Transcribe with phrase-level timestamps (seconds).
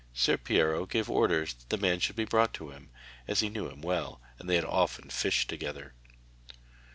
[0.15, 2.89] Ser Piero gave orders that the man should be brought to him,
[3.27, 5.93] as he knew him well, and they had often fished together.